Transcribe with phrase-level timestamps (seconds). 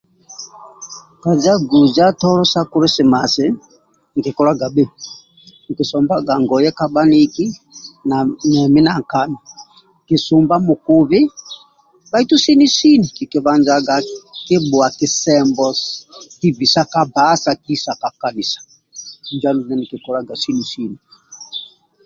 [1.21, 3.45] Ka jaguza tolo sa kulisimasi
[4.17, 4.87] nkikolaga bhio
[5.71, 7.45] nkisubaga ngoye ka bhaniki
[8.51, 9.35] nemi na nkali
[10.07, 11.21] nisumba mukubi
[12.11, 13.95] bhaitu sisni sini nikibanjanga
[14.47, 15.65] nibhua kisembo
[16.39, 18.59] nibisa ka bbahasi kisa ka kanisa